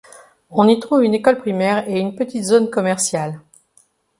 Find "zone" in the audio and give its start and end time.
2.43-2.71